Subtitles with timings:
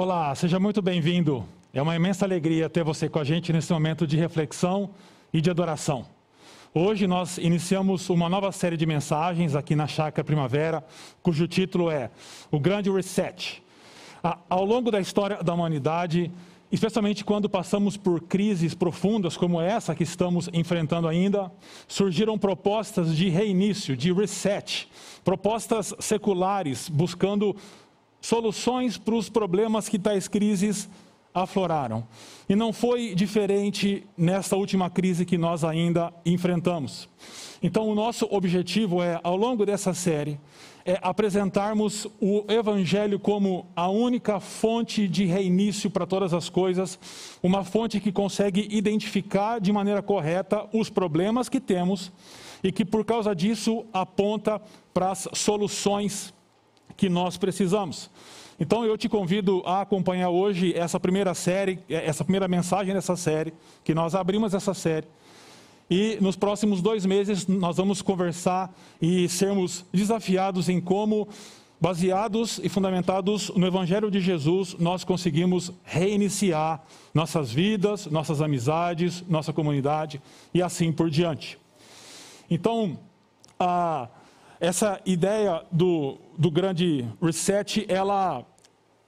[0.00, 1.44] Olá, seja muito bem-vindo.
[1.74, 4.90] É uma imensa alegria ter você com a gente nesse momento de reflexão
[5.32, 6.06] e de adoração.
[6.72, 10.84] Hoje nós iniciamos uma nova série de mensagens aqui na Chácara Primavera,
[11.20, 12.12] cujo título é
[12.48, 13.60] O Grande Reset.
[14.48, 16.30] Ao longo da história da humanidade,
[16.70, 21.50] especialmente quando passamos por crises profundas como essa que estamos enfrentando ainda,
[21.88, 24.88] surgiram propostas de reinício, de reset,
[25.24, 27.56] propostas seculares buscando
[28.20, 30.88] soluções para os problemas que tais crises
[31.34, 32.06] afloraram.
[32.48, 37.08] E não foi diferente nesta última crise que nós ainda enfrentamos.
[37.62, 40.38] Então, o nosso objetivo é, ao longo dessa série,
[40.84, 46.98] é apresentarmos o Evangelho como a única fonte de reinício para todas as coisas,
[47.42, 52.10] uma fonte que consegue identificar de maneira correta os problemas que temos
[52.62, 54.60] e que, por causa disso, aponta
[54.94, 56.32] para as soluções
[56.98, 58.10] que nós precisamos.
[58.60, 63.54] Então eu te convido a acompanhar hoje essa primeira série, essa primeira mensagem dessa série,
[63.84, 65.06] que nós abrimos essa série.
[65.88, 71.28] E nos próximos dois meses nós vamos conversar e sermos desafiados em como,
[71.80, 76.82] baseados e fundamentados no Evangelho de Jesus, nós conseguimos reiniciar
[77.14, 80.20] nossas vidas, nossas amizades, nossa comunidade
[80.52, 81.56] e assim por diante.
[82.50, 82.98] Então,
[83.58, 84.08] a
[84.60, 88.44] essa ideia do, do grande reset, ela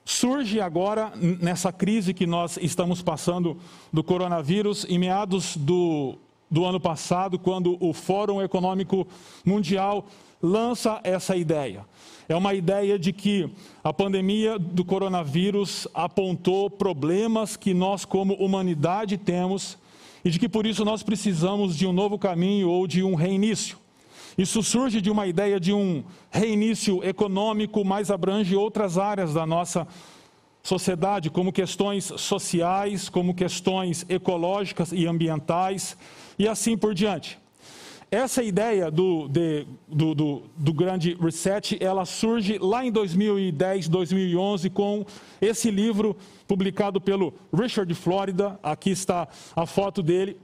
[0.05, 3.56] surge agora nessa crise que nós estamos passando
[3.93, 6.17] do coronavírus, em meados do,
[6.51, 9.06] do ano passado, quando o Fórum Econômico
[9.45, 10.06] Mundial
[10.43, 11.84] lança essa ideia.
[12.28, 13.51] É uma ideia de que
[13.83, 19.77] a pandemia do coronavírus apontou problemas que nós, como humanidade, temos
[20.25, 23.78] e de que por isso nós precisamos de um novo caminho ou de um reinício.
[24.36, 29.87] Isso surge de uma ideia de um reinício econômico, mas abrange outras áreas da nossa
[30.62, 35.97] sociedade, como questões sociais, como questões ecológicas e ambientais,
[36.39, 37.39] e assim por diante.
[38.10, 44.69] Essa ideia do, de, do, do, do, grande reset, ela surge lá em 2010, 2011,
[44.69, 45.06] com
[45.41, 46.16] esse livro
[46.49, 48.59] publicado pelo Richard Florida.
[48.65, 50.37] Aqui está a foto dele.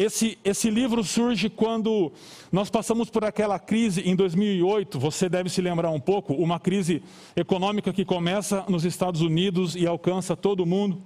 [0.00, 2.10] Esse, esse livro surge quando
[2.50, 4.98] nós passamos por aquela crise em 2008.
[4.98, 7.02] Você deve se lembrar um pouco, uma crise
[7.36, 11.02] econômica que começa nos Estados Unidos e alcança todo mundo.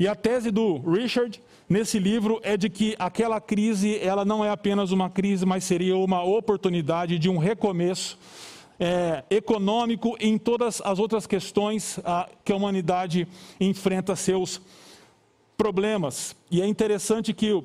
[0.00, 4.50] E a tese do Richard nesse livro é de que aquela crise ela não é
[4.50, 8.18] apenas uma crise, mas seria uma oportunidade de um recomeço
[8.80, 13.28] é, econômico em todas as outras questões a, que a humanidade
[13.60, 14.60] enfrenta seus
[15.56, 16.34] problemas.
[16.50, 17.62] E é interessante que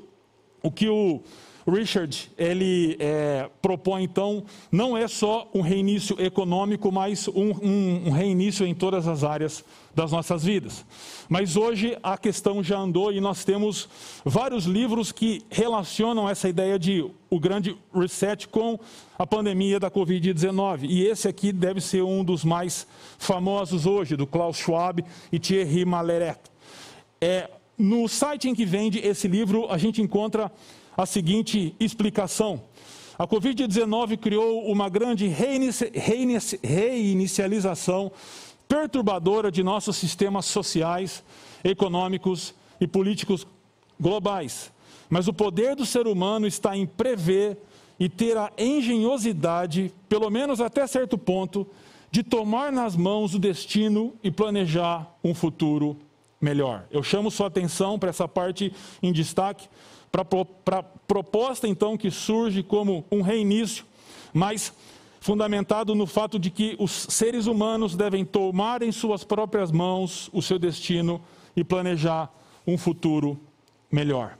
[0.61, 1.21] o que o
[1.69, 8.11] Richard ele é, propõe então não é só um reinício econômico, mas um, um, um,
[8.11, 10.85] reinício em todas as áreas das nossas vidas.
[11.27, 13.87] Mas hoje a questão já andou e nós temos
[14.25, 18.79] vários livros que relacionam essa ideia de o grande reset com
[19.17, 20.85] a pandemia da Covid-19.
[20.89, 22.87] E esse aqui deve ser um dos mais
[23.17, 26.39] famosos hoje, do Klaus Schwab e Thierry Maleret.
[27.21, 30.51] É, no site em que vende esse livro, a gente encontra
[30.97, 32.61] a seguinte explicação.
[33.17, 38.11] A Covid-19 criou uma grande reinici reinici reinicialização
[38.67, 41.23] perturbadora de nossos sistemas sociais,
[41.63, 43.47] econômicos e políticos
[43.99, 44.71] globais.
[45.09, 47.57] Mas o poder do ser humano está em prever
[47.99, 51.65] e ter a engenhosidade, pelo menos até certo ponto,
[52.11, 55.97] de tomar nas mãos o destino e planejar um futuro
[56.39, 56.85] melhor.
[56.91, 59.67] Eu chamo sua atenção para essa parte em destaque,
[60.11, 60.21] para
[60.79, 63.85] a proposta então que surge como um reinício,
[64.33, 64.73] mas
[65.19, 70.41] fundamentado no fato de que os seres humanos devem tomar em suas próprias mãos o
[70.41, 71.21] seu destino
[71.55, 72.33] e planejar
[72.65, 73.39] um futuro
[73.91, 74.37] melhor.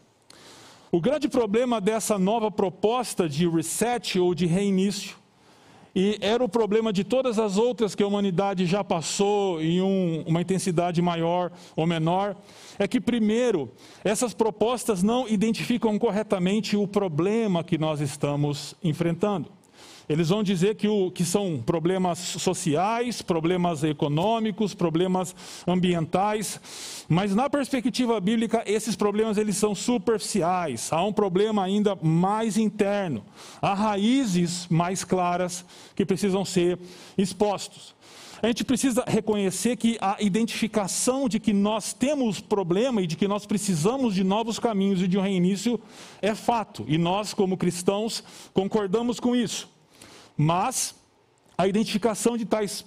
[0.92, 5.19] O grande problema dessa nova proposta de reset ou de reinício
[6.00, 10.24] e era o problema de todas as outras que a humanidade já passou em um,
[10.26, 12.38] uma intensidade maior ou menor.
[12.78, 13.70] É que, primeiro,
[14.02, 19.52] essas propostas não identificam corretamente o problema que nós estamos enfrentando.
[20.10, 25.36] Eles vão dizer que, o, que são problemas sociais, problemas econômicos, problemas
[25.68, 26.60] ambientais,
[27.08, 30.92] mas na perspectiva bíblica esses problemas eles são superficiais.
[30.92, 33.24] Há um problema ainda mais interno.
[33.62, 35.64] Há raízes mais claras
[35.96, 36.80] que precisam ser
[37.16, 37.94] expostos.
[38.42, 43.28] A gente precisa reconhecer que a identificação de que nós temos problema e de que
[43.28, 45.80] nós precisamos de novos caminhos e de um reinício
[46.20, 46.84] é fato.
[46.88, 48.24] E nós, como cristãos,
[48.54, 49.79] concordamos com isso.
[50.42, 50.96] Mas
[51.58, 52.86] a identificação de tais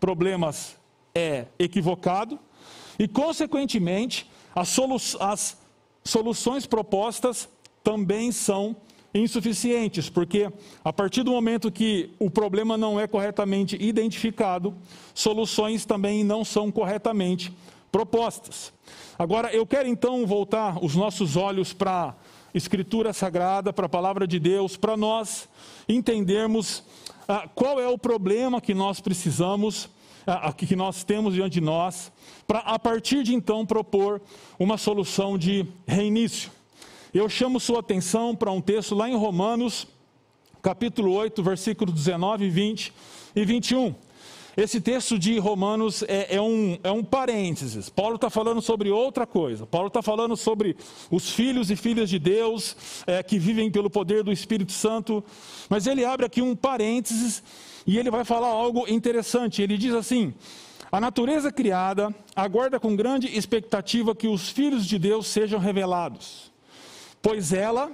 [0.00, 0.74] problemas
[1.14, 2.38] é equivocado
[2.98, 5.58] e, consequentemente, as, solu as
[6.02, 7.46] soluções propostas
[7.84, 8.74] também são
[9.12, 10.50] insuficientes, porque
[10.82, 14.74] a partir do momento que o problema não é corretamente identificado,
[15.12, 17.52] soluções também não são corretamente
[17.92, 18.72] propostas.
[19.18, 22.14] Agora, eu quero então voltar os nossos olhos para
[22.54, 25.48] Escritura Sagrada, para a Palavra de Deus, para nós
[25.88, 26.82] entendermos
[27.26, 29.88] ah, qual é o problema que nós precisamos,
[30.26, 32.10] ah, que nós temos diante de nós,
[32.46, 34.20] para a partir de então propor
[34.58, 36.50] uma solução de reinício.
[37.12, 39.86] Eu chamo sua atenção para um texto lá em Romanos,
[40.62, 42.92] capítulo 8, versículos 19, 20
[43.36, 43.94] e 21.
[44.60, 47.88] Esse texto de Romanos é, é, um, é um parênteses.
[47.88, 49.64] Paulo está falando sobre outra coisa.
[49.64, 50.76] Paulo está falando sobre
[51.10, 52.76] os filhos e filhas de Deus
[53.06, 55.22] é, que vivem pelo poder do Espírito Santo.
[55.70, 57.40] Mas ele abre aqui um parênteses
[57.86, 59.62] e ele vai falar algo interessante.
[59.62, 60.34] Ele diz assim:
[60.90, 66.48] A natureza criada aguarda com grande expectativa que os filhos de Deus sejam revelados
[67.22, 67.90] pois ela,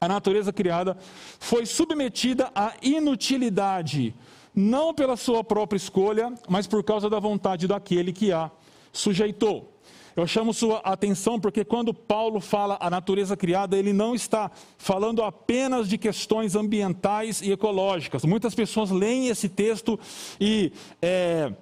[0.00, 0.96] a natureza criada,
[1.38, 4.14] foi submetida à inutilidade,
[4.54, 8.50] não pela sua própria escolha, mas por causa da vontade daquele que a
[8.92, 9.72] sujeitou.
[10.14, 15.22] Eu chamo sua atenção porque quando Paulo fala a natureza criada, ele não está falando
[15.22, 18.24] apenas de questões ambientais e ecológicas.
[18.24, 19.98] Muitas pessoas leem esse texto
[20.38, 20.70] e
[21.00, 21.52] é,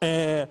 [0.00, 0.48] é,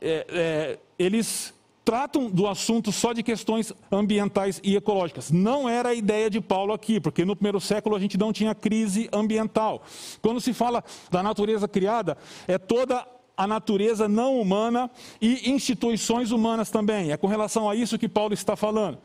[0.00, 1.52] é, é eles
[1.90, 5.32] tratam do assunto só de questões ambientais e ecológicas.
[5.32, 8.54] Não era a ideia de Paulo aqui, porque no primeiro século a gente não tinha
[8.54, 9.82] crise ambiental.
[10.22, 12.16] Quando se fala da natureza criada,
[12.46, 13.04] é toda
[13.40, 17.10] a natureza não humana e instituições humanas também.
[17.10, 18.98] É com relação a isso que Paulo está falando.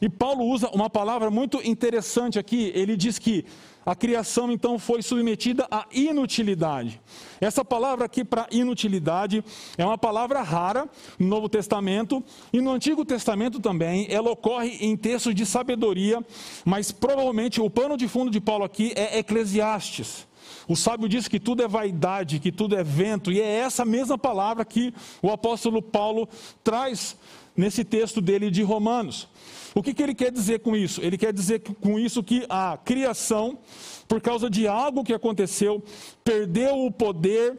[0.00, 2.72] E Paulo usa uma palavra muito interessante aqui.
[2.74, 3.44] Ele diz que
[3.84, 7.02] a criação então foi submetida à inutilidade.
[7.38, 9.44] Essa palavra aqui para inutilidade
[9.76, 14.06] é uma palavra rara no Novo Testamento e no Antigo Testamento também.
[14.08, 16.24] Ela ocorre em textos de sabedoria,
[16.64, 20.31] mas provavelmente o pano de fundo de Paulo aqui é Eclesiastes.
[20.68, 24.16] O sábio diz que tudo é vaidade, que tudo é vento, e é essa mesma
[24.16, 26.28] palavra que o apóstolo Paulo
[26.62, 27.16] traz
[27.56, 29.28] nesse texto dele de Romanos.
[29.74, 31.00] O que, que ele quer dizer com isso?
[31.00, 33.58] Ele quer dizer com isso que a criação,
[34.06, 35.82] por causa de algo que aconteceu,
[36.22, 37.58] perdeu o poder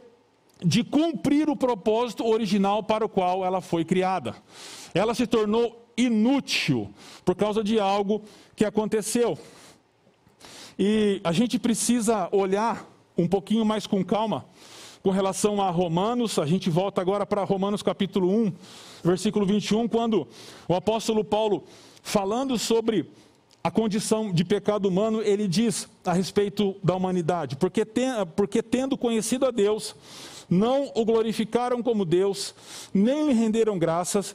[0.64, 4.34] de cumprir o propósito original para o qual ela foi criada.
[4.94, 6.90] Ela se tornou inútil
[7.24, 8.22] por causa de algo
[8.54, 9.38] que aconteceu.
[10.78, 14.44] E a gente precisa olhar um pouquinho mais com calma
[15.04, 16.38] com relação a Romanos.
[16.38, 18.52] A gente volta agora para Romanos capítulo 1,
[19.04, 20.26] versículo 21, quando
[20.66, 21.62] o apóstolo Paulo
[22.02, 23.10] falando sobre
[23.62, 28.96] a condição de pecado humano, ele diz a respeito da humanidade: porque, tem, porque tendo
[28.96, 29.94] conhecido a Deus,
[30.48, 32.54] não o glorificaram como Deus,
[32.92, 34.34] nem lhe renderam graças,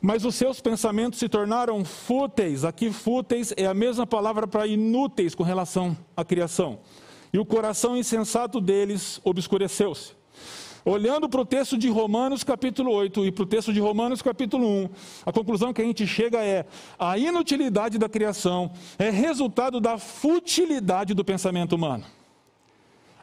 [0.00, 2.64] mas os seus pensamentos se tornaram fúteis.
[2.64, 6.78] Aqui, fúteis é a mesma palavra para inúteis com relação à criação.
[7.32, 10.16] E o coração insensato deles obscureceu-se.
[10.84, 14.66] Olhando para o texto de Romanos capítulo 8 e para o texto de Romanos capítulo
[14.66, 14.88] 1,
[15.26, 16.64] a conclusão que a gente chega é:
[16.98, 22.04] a inutilidade da criação é resultado da futilidade do pensamento humano.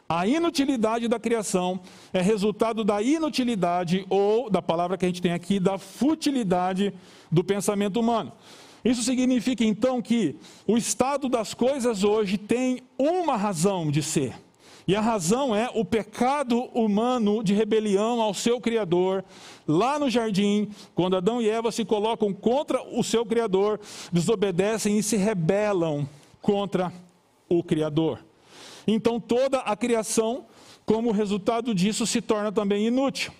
[0.08, 1.80] A inutilidade da criação
[2.12, 6.94] é resultado da inutilidade, ou da palavra que a gente tem aqui, da futilidade
[7.30, 8.32] do pensamento humano.
[8.84, 14.34] Isso significa então que o estado das coisas hoje tem uma razão de ser.
[14.86, 19.24] E a razão é o pecado humano de rebelião ao seu Criador,
[19.66, 23.80] lá no jardim, quando Adão e Eva se colocam contra o seu Criador,
[24.12, 26.08] desobedecem e se rebelam
[26.40, 26.92] contra
[27.48, 28.20] o Criador.
[28.86, 30.46] Então toda a criação,
[30.84, 33.32] como resultado disso, se torna também inútil.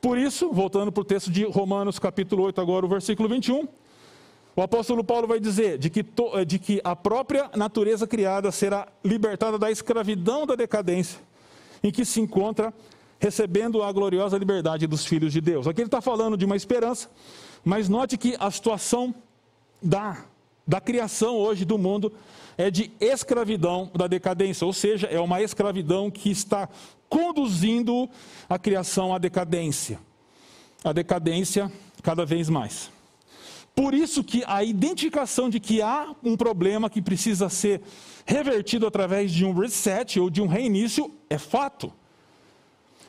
[0.00, 3.68] Por isso, voltando para o texto de Romanos, capítulo 8, agora o versículo 21.
[4.54, 8.86] O apóstolo Paulo vai dizer de que, to, de que a própria natureza criada será
[9.02, 11.18] libertada da escravidão da decadência
[11.82, 12.72] em que se encontra,
[13.18, 15.66] recebendo a gloriosa liberdade dos filhos de Deus.
[15.66, 17.10] Aqui ele está falando de uma esperança,
[17.64, 19.14] mas note que a situação
[19.80, 20.24] da,
[20.66, 22.12] da criação hoje do mundo
[22.56, 26.68] é de escravidão da decadência, ou seja, é uma escravidão que está
[27.08, 28.08] conduzindo
[28.48, 29.98] a criação à decadência.
[30.84, 31.70] A decadência
[32.02, 32.90] cada vez mais.
[33.74, 37.80] Por isso que a identificação de que há um problema que precisa ser
[38.26, 41.92] revertido através de um reset ou de um reinício é fato.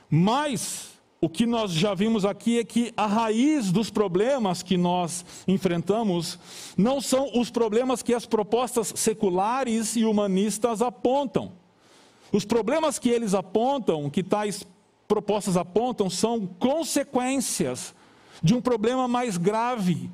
[0.10, 0.93] Mas
[1.24, 6.38] o que nós já vimos aqui é que a raiz dos problemas que nós enfrentamos
[6.78, 11.54] não são os problemas que as propostas seculares e humanistas apontam.
[12.30, 14.68] Os problemas que eles apontam, que tais
[15.08, 17.96] propostas apontam são consequências
[18.44, 20.12] de um problema mais grave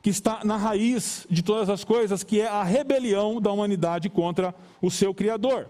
[0.00, 4.54] que está na raiz de todas as coisas, que é a rebelião da humanidade contra
[4.80, 5.68] o seu Criador.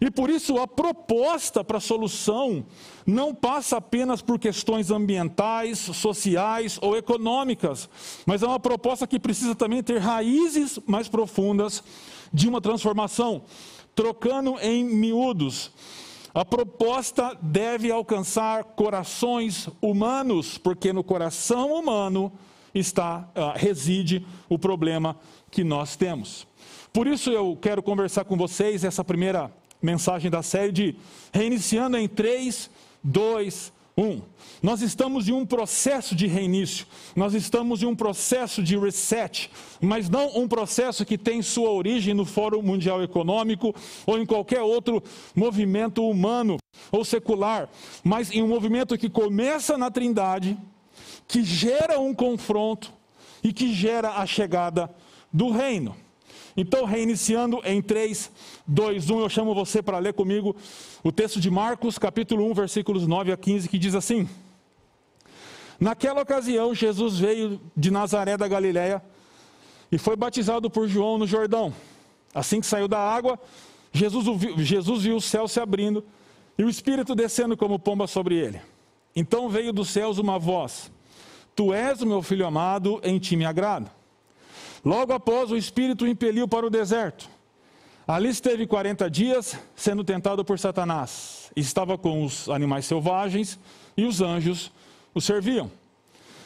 [0.00, 2.66] E por isso a proposta para a solução
[3.06, 7.88] não passa apenas por questões ambientais, sociais ou econômicas,
[8.26, 11.82] mas é uma proposta que precisa também ter raízes mais profundas
[12.32, 13.42] de uma transformação.
[13.94, 15.70] Trocando em miúdos,
[16.34, 22.30] a proposta deve alcançar corações humanos, porque no coração humano
[22.74, 25.16] está uh, reside o problema
[25.50, 26.46] que nós temos.
[26.92, 29.50] Por isso eu quero conversar com vocês essa primeira
[29.80, 30.96] mensagem da série de
[31.32, 32.70] reiniciando em 3,
[33.02, 34.20] 2, 1.
[34.62, 40.08] Nós estamos em um processo de reinício, nós estamos em um processo de reset, mas
[40.08, 45.02] não um processo que tem sua origem no Fórum Mundial Econômico ou em qualquer outro
[45.34, 46.58] movimento humano
[46.92, 47.70] ou secular,
[48.04, 50.58] mas em um movimento que começa na Trindade,
[51.26, 52.92] que gera um confronto
[53.42, 54.90] e que gera a chegada
[55.32, 55.96] do reino.
[56.56, 58.30] Então, reiniciando em 3,
[58.66, 60.56] 2, 1, eu chamo você para ler comigo
[61.04, 64.26] o texto de Marcos, capítulo 1, versículos 9 a 15, que diz assim:
[65.78, 69.02] Naquela ocasião, Jesus veio de Nazaré da Galiléia
[69.92, 71.74] e foi batizado por João no Jordão.
[72.34, 73.38] Assim que saiu da água,
[73.92, 74.26] Jesus,
[74.58, 76.02] Jesus viu o céu se abrindo
[76.56, 78.60] e o Espírito descendo como pomba sobre ele.
[79.14, 80.90] Então veio dos céus uma voz:
[81.54, 83.90] Tu és o meu filho amado, em ti me agrado.
[84.86, 87.28] Logo após, o Espírito o impeliu para o deserto.
[88.06, 91.50] Ali esteve 40 dias sendo tentado por Satanás.
[91.56, 93.58] Estava com os animais selvagens
[93.96, 94.70] e os anjos
[95.12, 95.68] o serviam.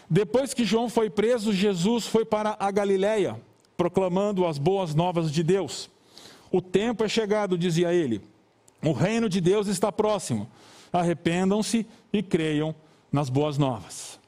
[0.08, 3.38] Depois que João foi preso, Jesus foi para a Galiléia,
[3.76, 5.90] proclamando as boas novas de Deus.
[6.50, 8.22] O tempo é chegado, dizia ele.
[8.82, 10.48] O reino de Deus está próximo.
[10.90, 12.74] Arrependam-se e creiam
[13.12, 14.19] nas boas novas.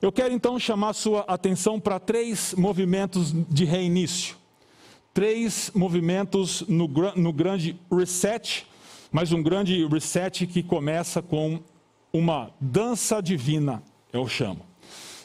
[0.00, 4.34] Eu quero então chamar sua atenção para três movimentos de reinício.
[5.12, 8.66] Três movimentos no, no grande reset,
[9.12, 11.60] mas um grande reset que começa com
[12.10, 14.64] uma dança divina, eu chamo.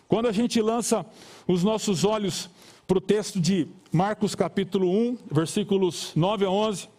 [0.10, 1.06] Quando a gente lança
[1.48, 2.50] os nossos olhos
[2.86, 6.90] para o texto de Marcos capítulo 1, versículos 9 a 11,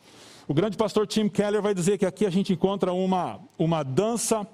[0.48, 4.48] o grande pastor Tim Keller vai dizer que aqui a gente encontra uma, uma dança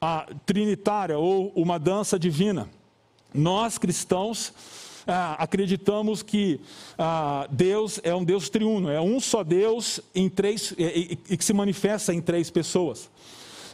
[0.00, 2.68] a trinitária ou uma dança divina.
[3.34, 4.52] Nós cristãos
[5.06, 6.60] ah, acreditamos que
[6.98, 11.44] ah, Deus é um Deus triuno, é um só Deus em três e, e que
[11.44, 13.10] se manifesta em três pessoas.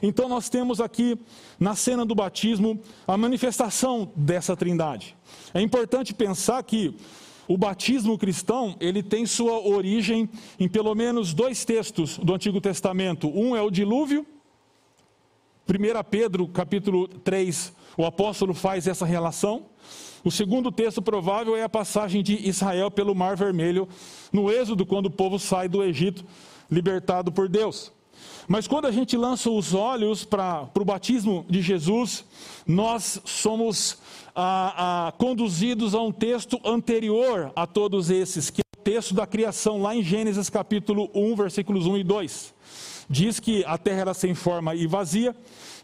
[0.02, 1.18] Então nós temos aqui
[1.58, 5.16] na cena do batismo a manifestação dessa Trindade.
[5.52, 6.94] É importante pensar que
[7.46, 10.28] o batismo cristão, ele tem sua origem
[10.58, 13.28] em pelo menos dois textos do Antigo Testamento.
[13.28, 14.26] Um é o dilúvio
[15.66, 19.64] 1 Pedro, capítulo 3, o apóstolo faz essa relação.
[20.22, 23.88] O segundo texto provável é a passagem de Israel pelo Mar Vermelho,
[24.30, 26.22] no Êxodo, quando o povo sai do Egito,
[26.70, 27.90] libertado por Deus.
[28.46, 32.26] Mas quando a gente lança os olhos para o batismo de Jesus,
[32.66, 33.98] nós somos
[34.36, 39.80] ah, conduzidos a um texto anterior a todos esses, que é o texto da criação,
[39.80, 42.53] lá em Gênesis capítulo 1, versículos 1 e 2
[43.08, 45.34] diz que a terra era sem forma e vazia,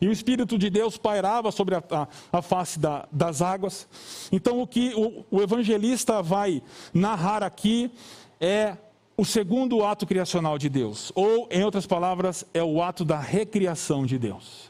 [0.00, 3.88] e o Espírito de Deus pairava sobre a, a, a face da, das águas.
[4.32, 6.62] Então, o que o, o evangelista vai
[6.92, 7.90] narrar aqui
[8.40, 8.76] é
[9.16, 14.06] o segundo ato criacional de Deus, ou, em outras palavras, é o ato da recriação
[14.06, 14.69] de Deus.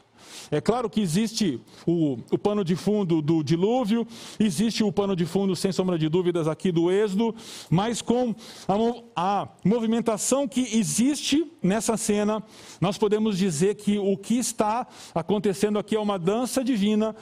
[0.51, 4.05] É claro que existe o, o pano de fundo do dilúvio,
[4.37, 7.33] existe o pano de fundo, sem sombra de dúvidas, aqui do Êxodo,
[7.69, 8.35] mas com
[8.67, 8.75] a,
[9.15, 12.43] a movimentação que existe nessa cena,
[12.81, 17.15] nós podemos dizer que o que está acontecendo aqui é uma dança divina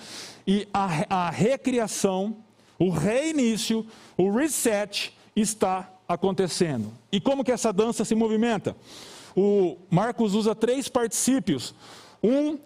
[0.48, 2.38] e a, a recriação,
[2.80, 3.86] o reinício,
[4.18, 6.92] o reset está acontecendo.
[7.12, 8.76] E como que essa dança se movimenta?
[9.36, 11.76] O Marcos usa três particípios.
[12.24, 12.58] Um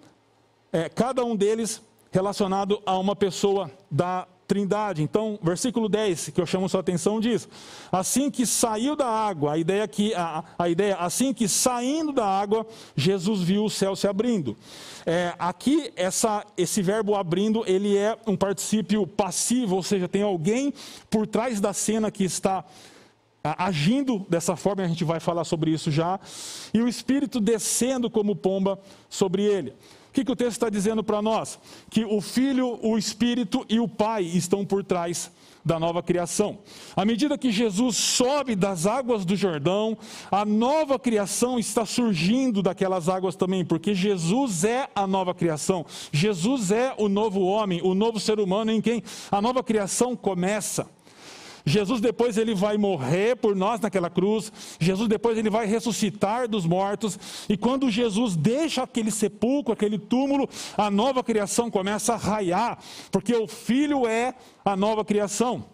[0.74, 5.02] é, cada um deles relacionado a uma pessoa da Trindade.
[5.02, 7.48] Então, versículo 10, que eu chamo sua atenção, diz:
[7.92, 12.26] Assim que saiu da água, a ideia que a, a ideia, assim que saindo da
[12.26, 14.58] água, Jesus viu o céu se abrindo.
[15.06, 20.74] É, aqui, essa, esse verbo abrindo, ele é um particípio passivo, ou seja, tem alguém
[21.10, 22.66] por trás da cena que está
[23.44, 26.20] agindo dessa forma, a gente vai falar sobre isso já,
[26.74, 29.74] e o Espírito descendo como pomba sobre ele.
[30.14, 31.58] O que, que o texto está dizendo para nós?
[31.90, 35.32] Que o Filho, o Espírito e o Pai estão por trás
[35.66, 36.60] da nova criação.
[36.96, 39.98] À medida que Jesus sobe das águas do Jordão,
[40.30, 45.84] a nova criação está surgindo daquelas águas também, porque Jesus é a nova criação.
[46.12, 49.02] Jesus é o novo homem, o novo ser humano em quem
[49.32, 50.88] a nova criação começa.
[51.66, 54.52] Jesus depois ele vai morrer por nós naquela cruz.
[54.80, 57.18] Jesus depois ele vai ressuscitar dos mortos.
[57.48, 62.80] E quando Jesus deixa aquele sepulcro, aquele túmulo, a nova criação começa a raiar,
[63.12, 64.34] porque o Filho é
[64.66, 65.66] a nova criação.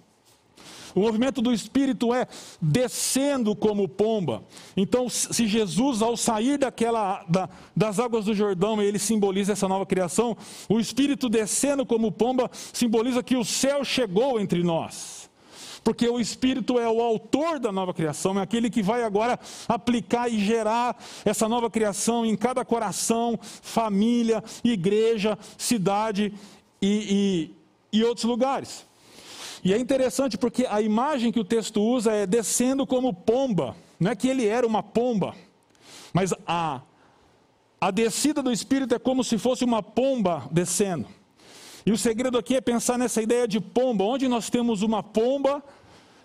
[0.95, 2.27] O movimento do Espírito é
[2.59, 4.43] descendo como pomba.
[4.75, 9.85] Então, se Jesus, ao sair daquela, da, das águas do Jordão, ele simboliza essa nova
[9.85, 10.35] criação,
[10.67, 15.18] o Espírito descendo como pomba simboliza que o céu chegou entre nós
[15.89, 20.31] porque o Espírito é o autor da nova criação, é aquele que vai agora aplicar
[20.31, 26.31] e gerar essa nova criação em cada coração, família, igreja, cidade
[26.79, 27.49] e,
[27.91, 28.85] e, e outros lugares.
[29.63, 34.11] E é interessante porque a imagem que o texto usa é descendo como pomba, não
[34.11, 35.33] é que ele era uma pomba,
[36.13, 36.81] mas a,
[37.81, 41.07] a descida do Espírito é como se fosse uma pomba descendo.
[41.83, 45.63] E o segredo aqui é pensar nessa ideia de pomba, onde nós temos uma pomba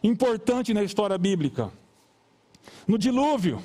[0.05, 1.73] importante na história bíblica.
[2.87, 3.63] No dilúvio,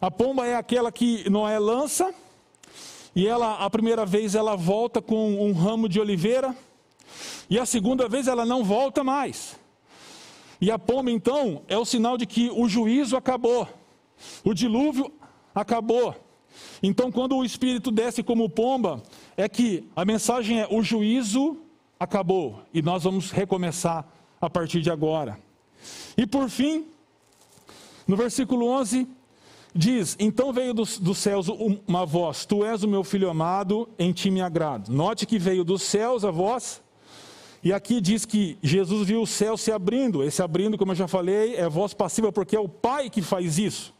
[0.00, 2.12] a pomba é aquela que Noé lança,
[3.14, 6.54] e ela, a primeira vez, ela volta com um ramo de oliveira,
[7.48, 9.56] e a segunda vez ela não volta mais.
[10.60, 13.68] E a pomba, então, é o sinal de que o juízo acabou,
[14.44, 15.12] o dilúvio
[15.54, 16.14] acabou.
[16.82, 19.00] Então, quando o Espírito desce como pomba,
[19.36, 21.56] é que a mensagem é: o juízo
[22.00, 24.06] acabou e nós vamos recomeçar
[24.40, 25.38] a partir de agora.
[26.16, 26.86] E por fim,
[28.06, 29.06] no versículo 11,
[29.74, 31.48] diz: Então veio dos, dos, céus
[31.86, 34.90] uma voz: Tu és o meu filho amado, em ti me agrado.
[34.90, 36.82] Note que veio dos céus a voz,
[37.62, 40.22] e aqui diz que Jesus viu o céu se abrindo.
[40.22, 43.58] Esse abrindo, como eu já falei, é voz passiva, porque é o Pai que faz
[43.58, 43.94] isso.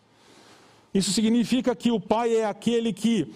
[0.95, 3.31] Isso significa que o Pai é aquele que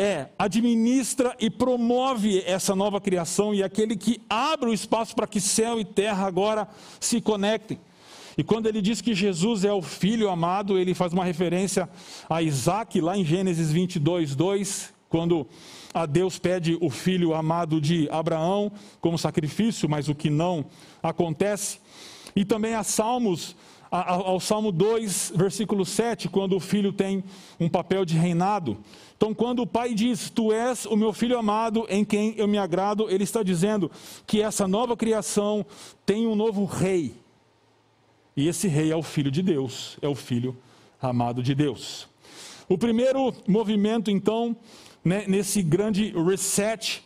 [0.00, 5.42] é, administra e promove essa nova criação e aquele que abre o espaço para que
[5.42, 6.66] céu e terra agora
[6.98, 7.78] se conectem.
[8.38, 11.86] E quando ele diz que Jesus é o filho amado, ele faz uma referência
[12.30, 15.46] a Isaac, lá em Gênesis 22, 2, quando
[15.92, 18.72] a Deus pede o filho amado de Abraão
[19.02, 20.64] como sacrifício, mas o que não
[21.02, 21.78] acontece.
[22.34, 23.54] E também a Salmos
[23.90, 27.24] ao Salmo 2, versículo 7, quando o filho tem
[27.58, 28.78] um papel de reinado.
[29.16, 32.56] Então, quando o pai diz, Tu és o meu filho amado em quem eu me
[32.56, 33.90] agrado, ele está dizendo
[34.26, 35.66] que essa nova criação
[36.06, 37.14] tem um novo rei.
[38.36, 40.56] E esse rei é o filho de Deus, é o filho
[41.02, 42.08] amado de Deus.
[42.68, 44.56] O primeiro movimento, então,
[45.04, 47.02] né, nesse grande reset,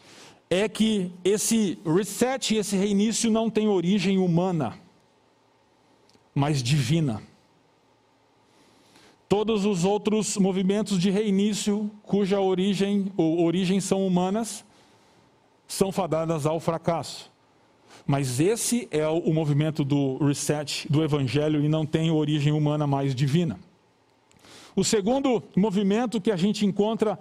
[0.51, 4.84] é que esse reset, esse reinício não tem origem humana
[6.35, 7.23] mas divina.
[9.29, 14.64] Todos os outros movimentos de reinício, cuja origem ou origem são humanas,
[15.66, 17.33] são fadadas ao fracasso.
[18.07, 23.14] Mas esse é o movimento do reset do evangelho e não tem origem humana mais
[23.14, 23.59] divina.
[24.77, 27.18] O segundo movimento que a gente encontra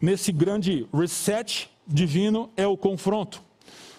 [0.00, 3.42] nesse grande reset divino é o confronto.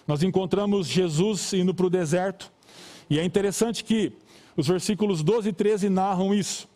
[0.06, 2.52] Nós encontramos Jesus indo para o deserto,
[3.10, 4.12] e é interessante que
[4.58, 6.68] os versículos 12 e 13 narram isso.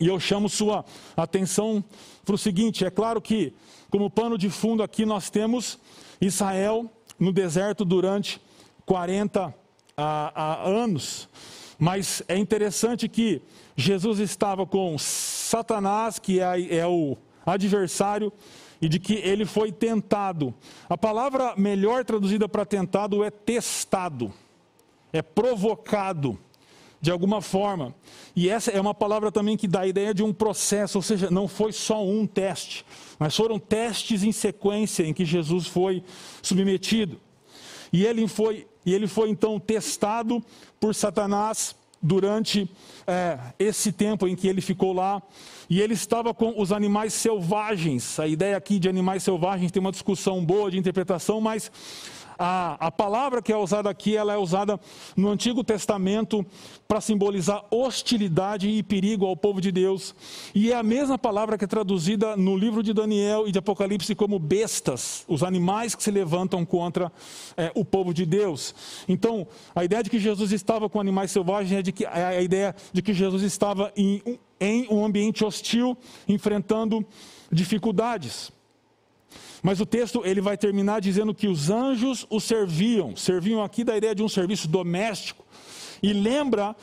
[0.00, 0.84] E eu chamo sua
[1.16, 1.84] atenção
[2.24, 3.52] para o seguinte: é claro que,
[3.90, 5.78] como pano de fundo aqui, nós temos
[6.20, 8.40] Israel no deserto durante
[8.86, 9.52] 40
[10.64, 11.28] anos.
[11.76, 13.42] Mas é interessante que
[13.76, 18.32] Jesus estava com Satanás, que é, é o adversário,
[18.80, 20.54] e de que ele foi tentado.
[20.88, 24.32] A palavra melhor traduzida para tentado é testado,
[25.12, 26.38] é provocado
[27.00, 27.94] de alguma forma.
[28.34, 31.30] E essa é uma palavra também que dá a ideia de um processo, ou seja,
[31.30, 32.84] não foi só um teste,
[33.18, 36.02] mas foram testes em sequência em que Jesus foi
[36.42, 37.20] submetido.
[37.92, 40.42] E ele foi, e ele foi então testado
[40.78, 42.70] por Satanás durante
[43.06, 45.22] é, esse tempo em que ele ficou lá.
[45.68, 48.18] E ele estava com os animais selvagens.
[48.18, 51.70] A ideia aqui de animais selvagens tem uma discussão boa de interpretação, mas
[52.38, 54.78] a, a palavra que é usada aqui, ela é usada
[55.16, 56.46] no Antigo Testamento
[56.86, 60.14] para simbolizar hostilidade e perigo ao povo de Deus.
[60.54, 64.14] E é a mesma palavra que é traduzida no livro de Daniel e de Apocalipse
[64.14, 67.12] como bestas, os animais que se levantam contra
[67.56, 68.74] é, o povo de Deus.
[69.08, 72.40] Então, a ideia de que Jesus estava com animais selvagens é, de que, é a
[72.40, 75.96] ideia de que Jesus estava em, em um ambiente hostil,
[76.28, 77.04] enfrentando
[77.50, 78.52] dificuldades.
[79.62, 83.96] Mas o texto ele vai terminar dizendo que os anjos o serviam, serviam aqui da
[83.96, 85.44] ideia de um serviço doméstico.
[86.02, 86.76] E lembra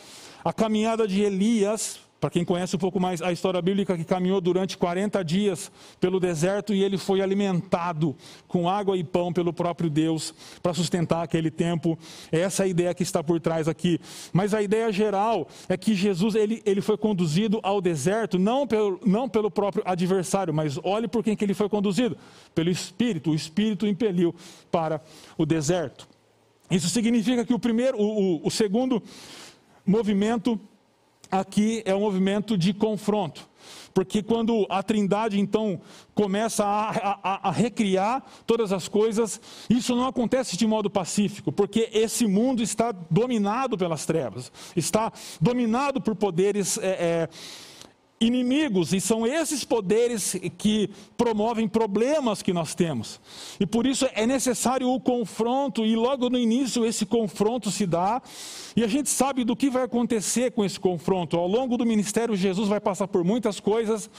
[0.44, 4.42] a caminhada de Elias para quem conhece um pouco mais a história bíblica, que caminhou
[4.42, 8.16] durante 40 dias pelo deserto e ele foi alimentado
[8.48, 11.96] com água e pão pelo próprio Deus para sustentar aquele tempo.
[12.32, 14.00] É essa a ideia que está por trás aqui.
[14.34, 19.00] Mas a ideia geral é que Jesus ele, ele foi conduzido ao deserto não pelo,
[19.06, 22.18] não pelo próprio adversário, mas olhe por quem que ele foi conduzido.
[22.56, 23.30] Pelo Espírito.
[23.30, 24.34] O Espírito impeliu
[24.72, 25.00] para
[25.38, 26.08] o deserto.
[26.72, 29.04] Isso significa que o primeiro, o, o, o segundo
[29.86, 30.60] movimento
[31.39, 33.48] aqui é um movimento de confronto.
[33.93, 35.80] Porque quando a Trindade então
[36.13, 36.89] começa a,
[37.24, 42.62] a, a, recriar todas as coisas, isso não acontece de modo pacífico, porque esse mundo
[42.62, 47.30] está dominado pelas trevas, está dominado por poderes é, é,
[48.19, 53.19] inimigos, e são esses poderes que promovem problemas que nós temos.
[53.60, 58.21] E por isso é necessário o confronto, e logo no início esse confronto se dá,
[58.75, 61.38] e a gente sabe do que vai acontecer com esse confronto.
[61.38, 64.10] Ao longo do ministério, Jesus vai passar por muitas coisas,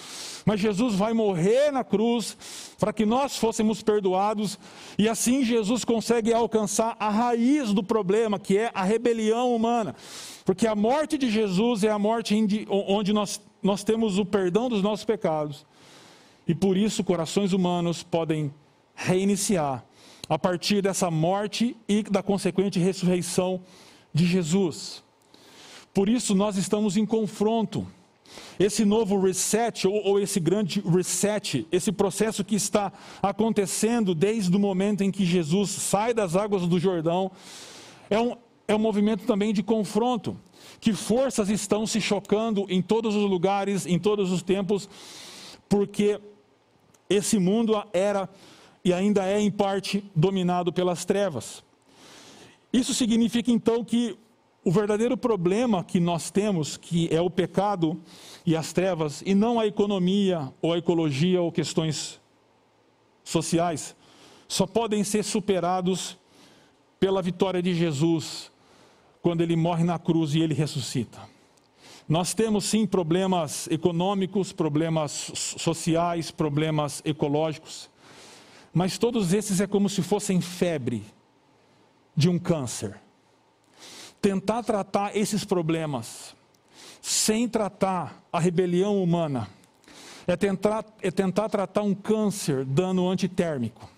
[0.45, 2.37] mas Jesus vai morrer na cruz
[2.79, 4.59] para que nós fôssemos perdoados,
[4.99, 9.97] e assim Jesus consegue alcançar a raiz do problema, que é a rebelião humana.
[10.45, 12.37] Porque a morte de Jesus é a morte
[12.69, 15.67] onde nós nós temos o perdão dos nossos pecados.
[16.47, 18.55] E por isso corações humanos podem
[18.95, 19.85] reiniciar
[20.29, 23.61] a partir dessa morte e da consequente ressurreição
[24.15, 25.03] de Jesus.
[25.93, 27.87] Por isso nós estamos em confronto.
[28.59, 34.61] Esse novo reset, ou, ou, esse grande reset, esse processo que está acontecendo desde o
[34.61, 37.31] momento em que Jesus sai das águas do Jordão,
[38.11, 38.37] é um,
[38.69, 40.37] é um movimento também de confronto
[40.87, 44.89] que forças estão se chocando em todos os lugares, em todos os tempos,
[45.69, 46.21] porque
[47.11, 48.29] esse mundo era
[48.85, 51.65] e ainda é em parte dominado pelas trevas.
[52.73, 54.17] Isso significa então que
[54.63, 58.01] o verdadeiro problema que nós temos, que é o pecado
[58.47, 62.21] e as trevas, e não a economia ou a ecologia ou questões
[63.25, 63.97] sociais,
[64.47, 66.17] só podem ser superados
[67.01, 68.53] pela vitória de Jesus
[69.27, 71.19] quando ele morre na cruz e ele ressuscita.
[72.09, 77.91] Nós temos sim problemas econômicos, problemas sociais, problemas ecológicos,
[78.73, 81.03] mas todos esses é como se fossem febre
[82.15, 83.01] de um câncer.
[84.23, 86.37] Tentar tratar esses problemas
[87.03, 89.49] sem tratar a rebelião humana
[90.25, 93.91] é tentar, é tentar tratar um câncer dando antitérmico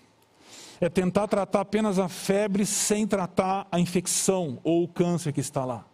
[0.79, 5.65] é tentar tratar apenas a febre sem tratar a infecção ou o câncer que está
[5.65, 5.85] lá.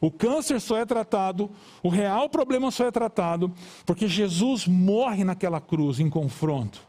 [0.00, 1.48] O câncer só é tratado,
[1.82, 3.52] o real problema só é tratado,
[3.86, 6.82] porque Jesus morre naquela cruz em confronto.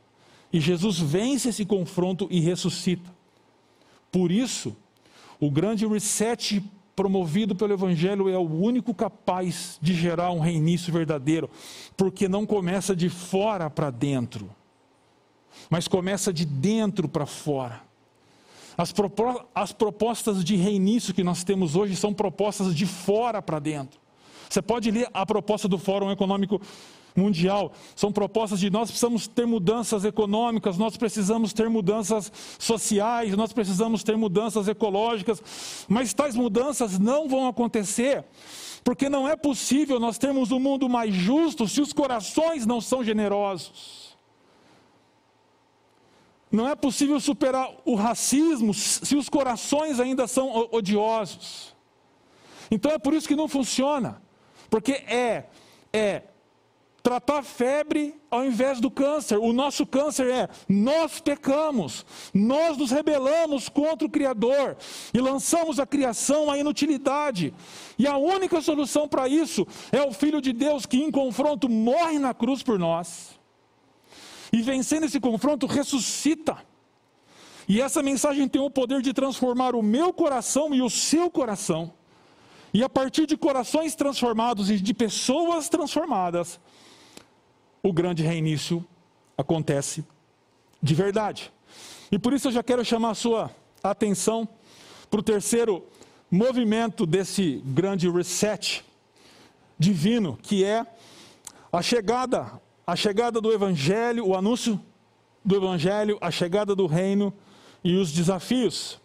[0.51, 3.11] E Jesus vence esse confronto e ressuscita.
[4.11, 4.75] Por isso,
[5.39, 6.63] o grande reset
[6.95, 11.49] promovido pelo Evangelho é o único capaz de gerar um reinício verdadeiro,
[11.95, 14.49] porque não começa de fora para dentro
[15.69, 17.81] mas começa de dentro para fora.
[18.77, 23.59] As, propo as propostas de reinício que nós temos hoje são propostas de fora para
[23.59, 23.99] dentro.
[24.49, 26.61] Você pode ler a proposta do Fórum Econômico
[27.15, 27.71] Mundial.
[27.95, 34.03] São propostas de nós precisamos ter mudanças econômicas, nós precisamos ter mudanças sociais, nós precisamos
[34.03, 35.41] ter mudanças ecológicas,
[35.87, 38.23] mas tais mudanças não vão acontecer,
[38.83, 43.03] porque não é possível nós termos um mundo mais justo se os corações não são
[43.03, 44.02] generosos.
[46.53, 51.75] Não é possível superar o racismo se os corações ainda são odiosos.
[52.69, 54.21] Então é por isso que não funciona.
[54.69, 55.45] Porque é
[55.91, 56.23] é
[57.01, 59.39] tratar febre ao invés do câncer.
[59.39, 64.77] O nosso câncer é nós pecamos, nós nos rebelamos contra o Criador
[65.11, 67.51] e lançamos a criação à inutilidade.
[67.97, 72.19] E a única solução para isso é o Filho de Deus que, em confronto, morre
[72.19, 73.32] na cruz por nós
[74.53, 76.55] e vencendo esse confronto, ressuscita.
[77.67, 81.91] E essa mensagem tem o poder de transformar o meu coração e o seu coração.
[82.71, 86.59] E a partir de corações transformados e de pessoas transformadas,
[87.81, 88.85] o grande reinício
[89.35, 90.05] acontece
[90.81, 91.51] de verdade.
[92.11, 93.51] E por isso eu já quero chamar a sua
[93.83, 94.47] atenção
[95.09, 95.83] para o terceiro
[96.29, 98.85] movimento desse grande reset
[99.79, 100.85] divino, que é
[101.71, 104.79] a chegada a chegada do Evangelho, o anúncio
[105.43, 107.33] do Evangelho, a chegada do reino
[107.83, 108.99] e os desafios.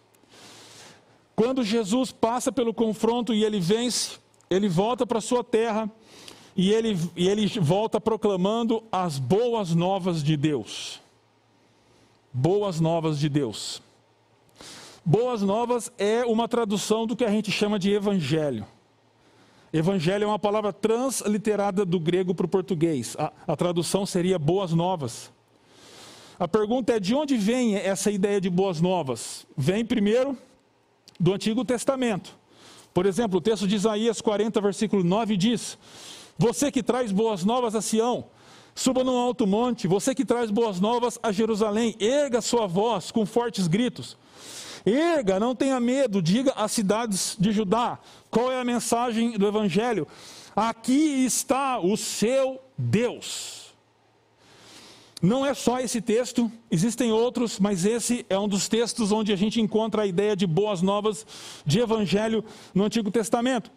[1.35, 4.17] Quando Jesus passa pelo confronto e ele vence,
[4.49, 5.89] ele volta para sua terra
[6.55, 10.99] e ele, e ele volta proclamando as boas novas de Deus.
[12.33, 13.81] Boas novas de Deus.
[15.05, 18.65] Boas novas é uma tradução do que a gente chama de evangelho.
[19.71, 23.15] Evangelho é uma palavra transliterada do grego para o português.
[23.19, 25.31] A, a, tradução seria boas novas.
[26.39, 29.45] A pergunta é: de onde vem essa ideia de boas novas?
[29.55, 30.35] Vem primeiro
[31.19, 32.35] do Antigo Testamento.
[32.93, 35.77] Por exemplo, o texto de Isaías 40, versículo 9 diz:
[36.37, 38.25] Você que traz boas novas a Sião,
[38.73, 43.23] suba num alto monte, você que traz boas novas a Jerusalém, erga sua voz com
[43.23, 44.17] fortes gritos.
[44.89, 47.99] Erga, não tenha medo, diga às cidades de Judá
[48.29, 50.07] qual é a mensagem do Evangelho.
[50.55, 53.69] Aqui está o seu Deus.
[55.21, 59.35] Não é só esse texto, existem outros, mas esse é um dos textos onde a
[59.35, 61.25] gente encontra a ideia de boas novas
[61.65, 63.69] de evangelho no Antigo Testamento.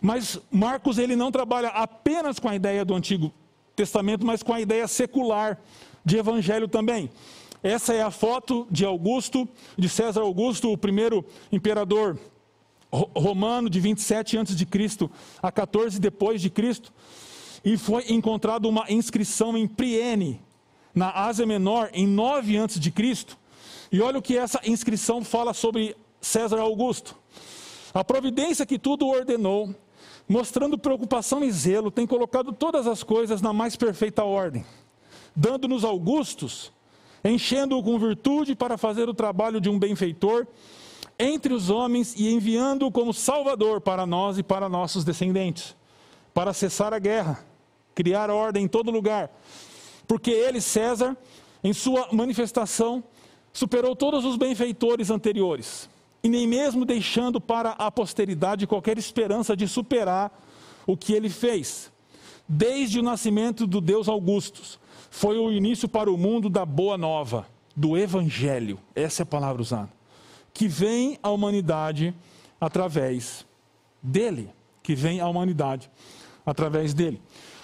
[0.00, 3.32] Mas Marcos ele não trabalha apenas com a ideia do Antigo
[3.74, 5.58] Testamento, mas com a ideia secular
[6.04, 7.10] de evangelho também.
[7.66, 12.16] Essa é a foto de Augusto, de César Augusto, o primeiro imperador
[12.92, 15.10] romano de 27 a.C.
[15.42, 16.92] a 14 depois de Cristo.
[17.64, 20.40] E foi encontrada uma inscrição em Priene,
[20.94, 22.80] na Ásia Menor, em 9 a.C.
[23.90, 27.16] E olha o que essa inscrição fala sobre César Augusto.
[27.92, 29.74] A providência que tudo ordenou,
[30.28, 34.64] mostrando preocupação e zelo, tem colocado todas as coisas na mais perfeita ordem,
[35.34, 36.75] dando-nos Augustos
[37.30, 40.46] enchendo-o com virtude para fazer o trabalho de um benfeitor
[41.18, 45.74] entre os homens e enviando-o como Salvador para nós e para nossos descendentes,
[46.34, 47.44] para cessar a guerra,
[47.94, 49.30] criar ordem em todo lugar.
[50.06, 51.16] Porque ele, César,
[51.64, 53.02] em sua manifestação,
[53.52, 55.88] superou todos os benfeitores anteriores,
[56.22, 60.30] e nem mesmo deixando para a posteridade qualquer esperança de superar
[60.86, 61.90] o que ele fez,
[62.46, 64.78] desde o nascimento do Deus Augustus
[65.16, 69.62] foi o início para o mundo da boa nova, do evangelho, essa é a palavra
[69.62, 69.90] usada,
[70.52, 72.14] que vem à humanidade
[72.60, 73.46] através
[74.02, 74.50] dele,
[74.82, 75.90] que vem à humanidade
[76.44, 77.22] através dele.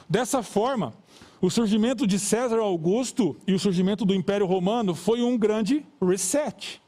[0.08, 0.94] Dessa forma,
[1.42, 6.80] o surgimento de César Augusto e o surgimento do Império Romano foi um grande reset.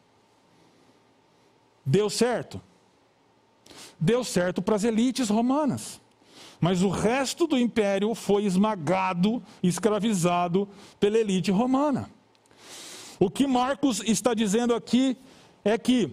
[1.84, 2.58] Deu certo?
[4.00, 6.00] Deu certo para as elites romanas.
[6.60, 12.08] Mas o resto do império foi esmagado, escravizado pela elite romana.
[13.18, 15.16] O que Marcos está dizendo aqui
[15.64, 16.10] é que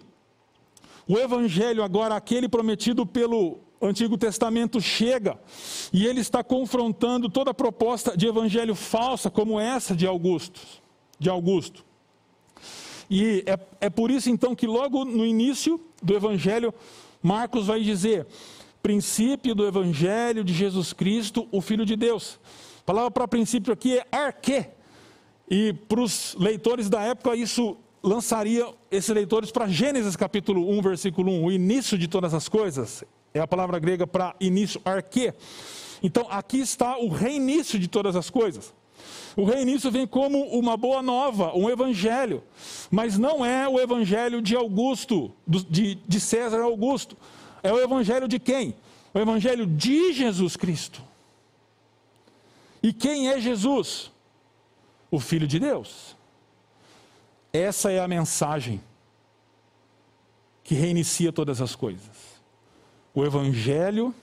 [1.08, 5.40] o evangelho, agora aquele prometido pelo Antigo Testamento, chega
[5.92, 10.62] e ele está confrontando toda proposta de evangelho falsa, como essa de Augusto.
[11.20, 11.84] De Augusto.
[13.10, 16.74] E é, é por isso então que logo no início do evangelho,
[17.22, 18.26] Marcos vai dizer:
[18.82, 22.40] princípio do Evangelho de Jesus Cristo, o Filho de Deus.
[22.80, 24.66] A palavra para princípio aqui é arque.
[25.50, 31.32] E para os leitores da época, isso lançaria esses leitores para Gênesis capítulo 1, versículo
[31.32, 33.04] 1, o início de todas as coisas.
[33.34, 35.34] É a palavra grega para início, arque.
[36.02, 38.74] Então, aqui está o reinício de todas as coisas.
[39.36, 42.44] O reinício vem como uma boa nova, um evangelho.
[42.90, 47.16] Mas não é o evangelho de Augusto, de, de César Augusto.
[47.64, 48.76] É o evangelho de quem?
[49.14, 51.02] O evangelho de Jesus Cristo.
[52.82, 54.12] E quem é Jesus?
[55.10, 56.16] O Filho de Deus.
[57.54, 58.82] Essa é a mensagem
[60.64, 62.40] que reinicia todas as coisas.
[63.14, 64.16] O Evangelho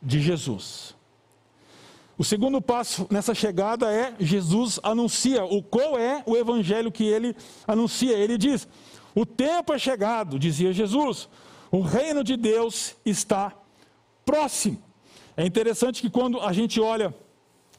[0.00, 0.94] de Jesus.
[2.16, 7.34] O segundo passo nessa chegada é Jesus anuncia o qual é o evangelho que ele
[7.66, 8.16] anuncia.
[8.16, 8.66] Ele diz:
[9.14, 11.28] "O tempo é chegado", dizia Jesus.
[11.70, 13.52] O reino de Deus está
[14.24, 14.82] próximo.
[15.36, 17.14] É interessante que quando a gente olha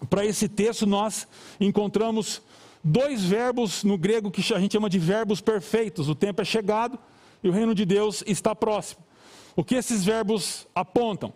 [0.10, 1.28] para esse texto, nós
[1.60, 2.41] encontramos
[2.84, 6.08] dois verbos no grego que a gente chama de verbos perfeitos.
[6.08, 6.97] O tempo é chegado
[7.43, 9.04] e o reino de Deus está próximo.
[9.56, 11.34] O que esses verbos apontam?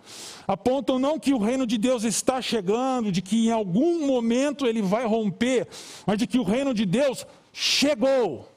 [0.48, 4.82] Apontam não que o reino de Deus está chegando, de que em algum momento ele
[4.82, 5.68] vai romper,
[6.06, 8.48] mas de que o reino de Deus chegou.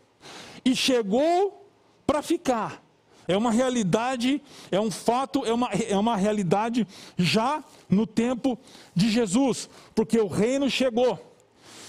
[0.65, 1.69] E chegou
[2.07, 2.86] para ficar.
[3.29, 6.87] É uma realidade, é um fato, é uma, é uma realidade
[7.17, 8.59] já no tempo
[8.95, 11.19] de Jesus, porque o reino chegou.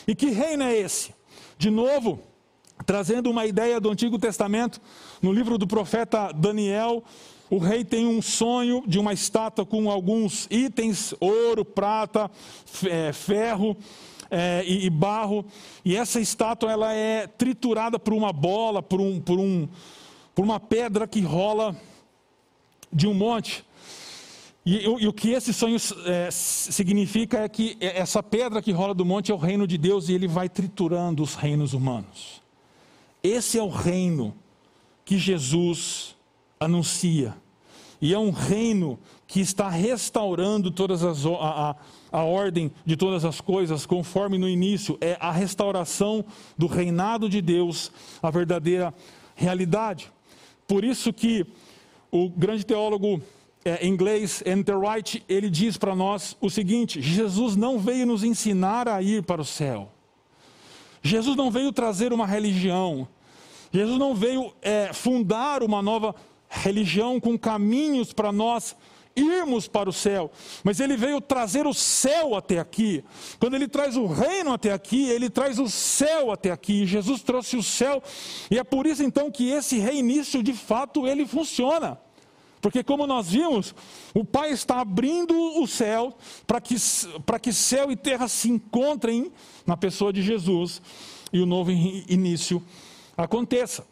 [0.07, 1.13] E que reino é esse?
[1.57, 2.19] De novo,
[2.85, 4.79] trazendo uma ideia do Antigo Testamento,
[5.21, 7.03] no livro do profeta Daniel,
[7.49, 12.29] o rei tem um sonho de uma estátua com alguns itens: ouro, prata,
[12.85, 13.77] é, ferro
[14.29, 15.45] é, e, e, barro.
[15.83, 19.67] E essa estátua ela é triturada por uma bola, por um, por um,
[20.37, 21.75] por uma pedra que rola
[22.93, 23.65] de um monte.
[24.63, 29.03] E, e, o que esse sonho é, significa é que essa pedra que rola do
[29.03, 32.39] monte é o reino de Deus e ele vai triturando os reinos humanos.
[33.23, 34.35] Esse é o reino
[35.03, 36.15] que Jesus
[36.59, 37.35] anuncia.
[37.99, 41.75] E é um reino que está restaurando todas as, a, a,
[42.11, 46.23] a ordem de todas as coisas, conforme no início, é a restauração
[46.55, 48.93] do reinado de Deus, a verdadeira
[49.35, 50.11] realidade.
[50.67, 51.45] Por isso que
[52.11, 53.21] o grande teólogo
[53.63, 59.01] é, inglês, Enterwright, ele diz para nós o seguinte: Jesus não veio nos ensinar a
[59.01, 59.91] ir para o céu.
[61.01, 63.07] Jesus não veio trazer uma religião.
[63.71, 66.15] Jesus não veio é, fundar uma nova
[66.49, 68.75] religião com caminhos para nós
[69.17, 70.31] irmos para o céu,
[70.63, 73.03] mas ele veio trazer o céu até aqui.
[73.39, 76.85] Quando ele traz o reino até aqui, ele traz o céu até aqui.
[76.85, 78.01] Jesus trouxe o céu,
[78.51, 81.99] e é por isso então que esse reinício de fato ele funciona.
[82.59, 83.73] Porque, como nós vimos,
[84.13, 86.75] o Pai está abrindo o céu para que,
[87.25, 89.31] para que céu e terra se encontrem
[89.65, 90.81] na pessoa de Jesus
[91.31, 92.63] e o novo início
[93.15, 93.85] aconteça.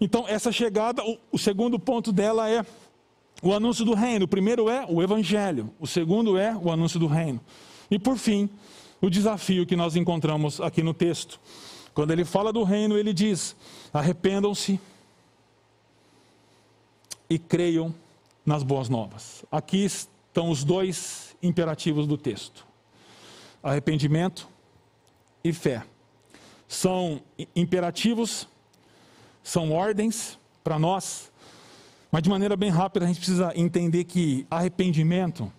[0.00, 2.64] Então, essa chegada, o, o segundo ponto dela é
[3.42, 4.24] o anúncio do reino.
[4.24, 7.40] O primeiro é o evangelho, o segundo é o anúncio do reino.
[7.90, 8.48] E por fim,
[9.00, 11.40] o desafio que nós encontramos aqui no texto.
[11.94, 13.56] Quando ele fala do reino, ele diz:
[13.92, 14.80] arrependam-se
[17.28, 17.94] e creiam
[18.44, 19.44] nas boas novas.
[19.50, 22.66] Aqui estão os dois imperativos do texto:
[23.62, 24.48] arrependimento
[25.42, 25.84] e fé.
[26.68, 27.22] São
[27.54, 28.48] imperativos,
[29.42, 31.30] são ordens para nós,
[32.16, 35.52] mas de maneira bem rápida a gente precisa entender que arrependimento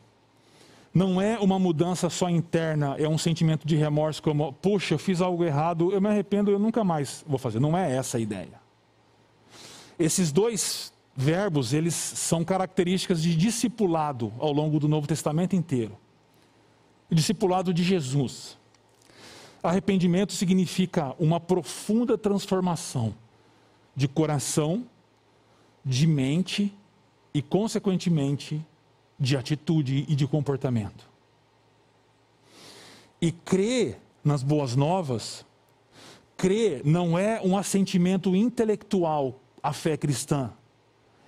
[0.91, 5.21] não é uma mudança só interna, é um sentimento de remorso como, puxa, eu fiz
[5.21, 7.59] algo errado, eu me arrependo, eu nunca mais vou fazer.
[7.59, 8.59] Não é essa a ideia.
[9.99, 15.95] Esses dois verbos, eles são características de discipulado ao longo do Novo Testamento inteiro.
[17.07, 18.57] Discipulado de Jesus.
[19.61, 23.13] Arrependimento significa uma profunda transformação
[23.95, 24.87] de coração,
[25.87, 26.75] de mente
[27.33, 28.63] e, consequentemente,
[29.19, 31.09] de atitude e de comportamento.
[33.21, 35.45] E crer nas boas novas,
[36.35, 40.51] crer não é um assentimento intelectual à fé cristã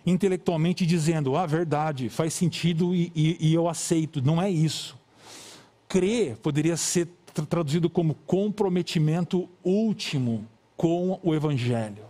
[0.06, 4.22] intelectualmente dizendo, ah, verdade, faz sentido e, e, e eu aceito.
[4.22, 4.98] Não é isso.
[5.88, 7.08] Crer poderia ser
[7.50, 10.45] traduzido como comprometimento último
[10.76, 12.09] com o Evangelho.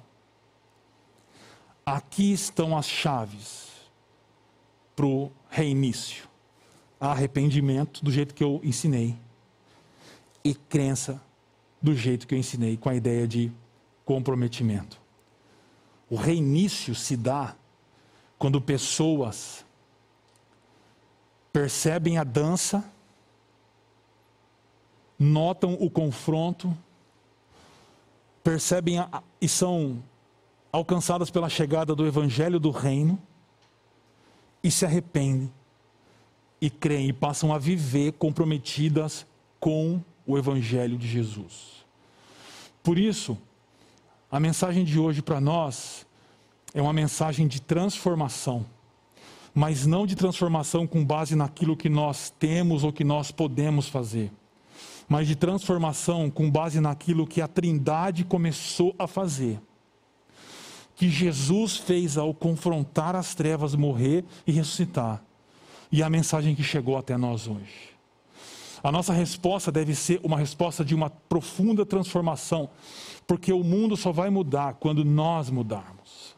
[1.90, 3.68] Aqui estão as chaves
[4.96, 6.30] para o reinício:
[7.00, 9.18] arrependimento, do jeito que eu ensinei,
[10.44, 11.20] e crença,
[11.82, 13.52] do jeito que eu ensinei, com a ideia de
[14.06, 15.02] comprometimento.
[16.08, 17.56] O reinício se dá
[18.38, 19.66] quando pessoas
[21.52, 22.88] percebem a dança,
[25.18, 26.72] notam o confronto,
[28.44, 30.04] percebem a, e são
[30.72, 33.20] alcançadas pela chegada do evangelho do reino
[34.64, 35.52] e se arrependem
[36.62, 39.26] e creem e passam a viver comprometidas
[39.60, 41.86] com o evangelho de Jesus.
[42.84, 43.38] Por isso,
[44.32, 46.06] a mensagem de hoje para nós
[46.74, 48.66] é uma mensagem de transformação,
[49.54, 54.32] mas não de transformação com base naquilo que nós temos ou que nós podemos fazer,
[55.08, 59.60] mas de transformação com base naquilo que a Trindade começou a fazer.
[61.00, 65.24] Que Jesus fez ao confrontar as trevas, morrer e ressuscitar.
[65.90, 67.98] E a mensagem que chegou até nós hoje.
[68.84, 72.70] A nossa resposta deve ser uma resposta de uma profunda transformação,
[73.26, 76.36] porque o mundo só vai mudar quando nós mudarmos.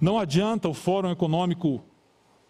[0.00, 1.80] Não adianta o Fórum Econômico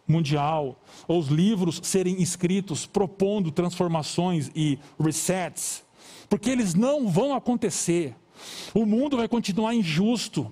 [0.08, 5.84] Mundial ou os livros serem escritos propondo transformações e resets,
[6.26, 8.16] porque eles não vão acontecer.
[8.72, 10.50] O mundo vai continuar injusto.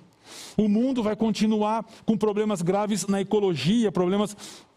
[0.57, 4.35] O mundo vai continuar com problemas graves na ecologia, problemas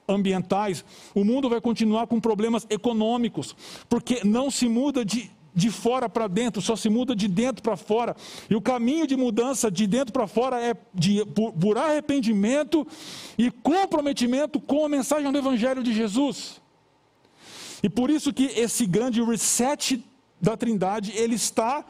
[0.09, 0.85] ambientais.
[1.14, 3.55] O mundo vai continuar com problemas econômicos,
[3.88, 7.77] porque não se muda de, de fora para dentro, só se muda de dentro para
[7.77, 8.14] fora.
[8.49, 12.87] E o caminho de mudança de dentro para fora é de, por, por arrependimento
[13.37, 16.61] e comprometimento com a mensagem do Evangelho de Jesus.
[17.83, 20.03] E por isso que esse grande reset
[20.41, 21.85] da Trindade, ele está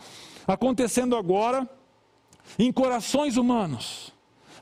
[0.47, 1.69] acontecendo agora
[2.59, 4.13] em corações humanos,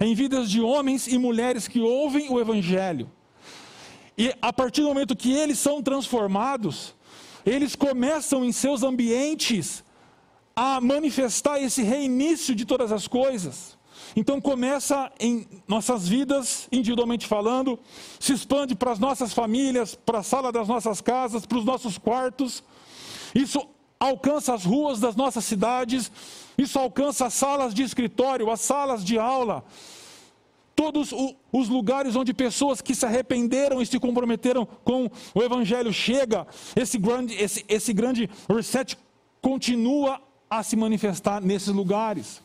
[0.01, 3.11] em vidas de homens e mulheres que ouvem o Evangelho.
[4.17, 6.95] E a partir do momento que eles são transformados,
[7.45, 9.85] eles começam em seus ambientes
[10.57, 13.77] a manifestar esse reinício de todas as coisas.
[14.17, 17.79] Então começa em nossas vidas, individualmente falando,
[18.21, 21.99] se expande para as nossas famílias, para a sala das nossas casas, para os nossos
[21.99, 22.63] quartos.
[23.35, 23.67] Isso
[23.99, 26.11] alcança as ruas das nossas cidades,
[26.57, 29.65] isso alcança as salas de escritório, as salas de aula,
[30.75, 31.13] todos
[31.53, 36.99] os lugares onde pessoas que se arrependeram e se comprometeram com o Evangelho chega, esse
[36.99, 38.97] grande, esse, esse grande reset
[39.41, 40.21] continua
[40.51, 42.43] a se manifestar nesses lugares.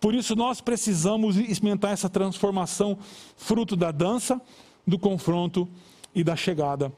[0.00, 2.98] Por isso nós precisamos experimentar essa transformação,
[3.36, 4.40] fruto da dança,
[4.86, 5.68] do confronto
[6.14, 6.92] e da chegada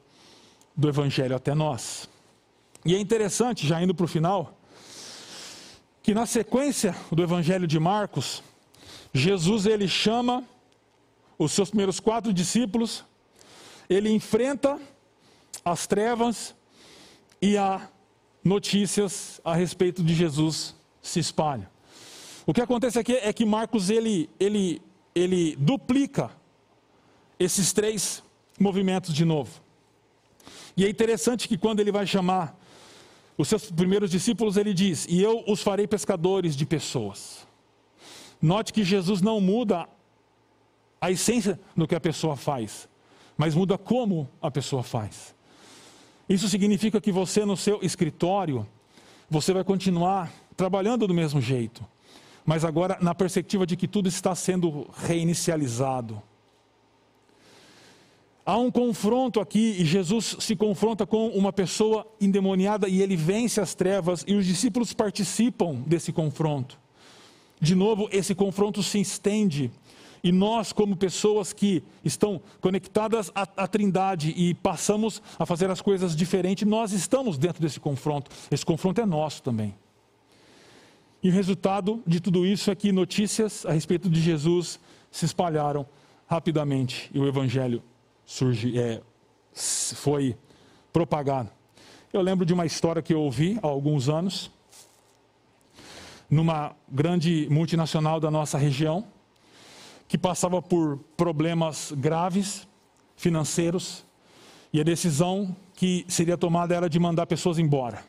[0.75, 2.09] do Evangelho até nós.
[2.85, 4.59] E é interessante, já indo para o final,
[6.03, 8.43] que na sequência do Evangelho de Marcos,
[9.11, 10.43] Jesus ele chama
[11.39, 13.03] os seus primeiros quatro discípulos,
[13.89, 14.79] ele enfrenta
[15.63, 16.53] as trevas
[17.41, 17.89] e há
[18.43, 21.67] notícias a respeito de Jesus se espalham.
[22.45, 24.79] O que acontece aqui é que Marcos ele, ele,
[25.15, 26.29] ele duplica
[27.39, 28.21] esses três
[28.59, 29.59] movimentos de novo.
[30.77, 32.55] E é interessante que quando ele vai chamar
[33.37, 37.47] os seus primeiros discípulos, ele diz: E eu os farei pescadores de pessoas.
[38.41, 39.87] Note que Jesus não muda
[40.99, 42.87] a essência do que a pessoa faz,
[43.37, 45.33] mas muda como a pessoa faz.
[46.27, 48.67] Isso significa que você, no seu escritório,
[49.29, 51.85] você vai continuar trabalhando do mesmo jeito
[52.45, 56.21] mas agora na perspectiva de que tudo está sendo reinicializado.
[58.45, 63.59] Há um confronto aqui e Jesus se confronta com uma pessoa endemoniada e ele vence
[63.59, 66.79] as trevas e os discípulos participam desse confronto.
[67.59, 69.71] De novo, esse confronto se estende
[70.23, 75.81] e nós, como pessoas que estão conectadas à, à, Trindade e passamos a fazer as
[75.81, 78.29] coisas diferentes, nós estamos dentro desse confronto.
[78.51, 79.73] Esse confronto é nosso também.
[81.21, 84.79] E o resultado de tudo isso é que notícias a respeito de Jesus
[85.09, 85.85] se espalharam
[86.27, 87.81] rapidamente e o evangelho
[88.25, 89.01] surge, é,
[89.53, 90.35] foi
[90.91, 91.49] propagado.
[92.11, 94.51] Eu lembro de uma história que eu ouvi há alguns anos,
[96.29, 99.05] numa grande multinacional da nossa região,
[100.07, 102.67] que passava por problemas graves
[103.15, 104.05] financeiros,
[104.71, 108.03] e a decisão que seria tomada era de mandar pessoas embora.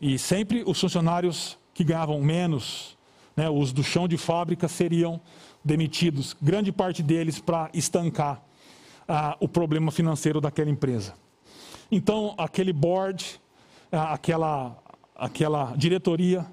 [0.00, 2.96] E sempre os funcionários que ganhavam menos,
[3.36, 5.20] né, os do chão de fábrica seriam
[5.64, 8.42] demitidos, grande parte deles para estancar
[9.08, 11.14] ah, o problema financeiro daquela empresa.
[11.90, 13.40] Então, aquele board,
[13.90, 14.76] aquela,
[15.14, 16.46] aquela diretoria,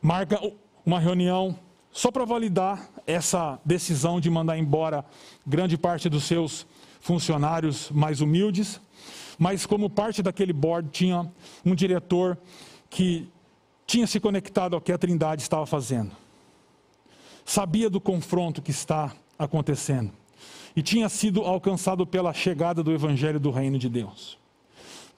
[0.00, 0.40] marca
[0.84, 1.58] uma reunião
[1.90, 5.04] só para validar essa decisão de mandar embora
[5.46, 6.66] grande parte dos seus
[7.00, 8.80] funcionários mais humildes,
[9.38, 11.30] mas como parte daquele board tinha
[11.64, 12.38] um diretor
[12.90, 13.28] que
[13.86, 16.10] tinha se conectado ao que a Trindade estava fazendo,
[17.44, 20.12] sabia do confronto que está acontecendo
[20.78, 24.38] e tinha sido alcançado pela chegada do Evangelho do Reino de Deus.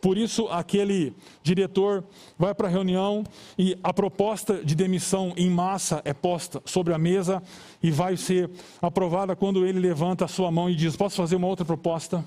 [0.00, 2.02] Por isso, aquele diretor
[2.38, 3.22] vai para a reunião
[3.58, 7.42] e a proposta de demissão em massa é posta sobre a mesa
[7.82, 8.48] e vai ser
[8.80, 12.24] aprovada quando ele levanta a sua mão e diz: Posso fazer uma outra proposta?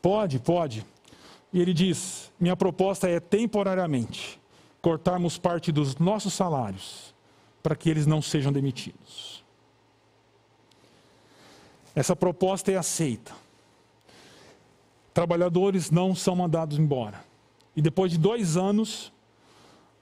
[0.00, 0.86] Pode, pode.
[1.52, 4.40] E ele diz: Minha proposta é temporariamente
[4.80, 7.14] cortarmos parte dos nossos salários
[7.62, 9.33] para que eles não sejam demitidos.
[11.94, 13.32] Essa proposta é aceita.
[15.12, 17.24] Trabalhadores não são mandados embora.
[17.76, 19.12] E depois de dois anos,